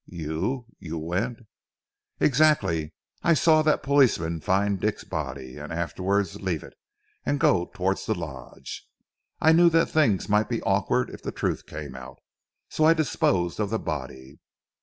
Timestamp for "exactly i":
2.19-3.35